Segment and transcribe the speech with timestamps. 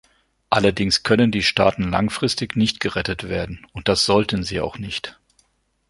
[0.49, 5.19] Allerdings können die Staaten langfristig nicht gerettet werden, und das sollten sie auch nicht.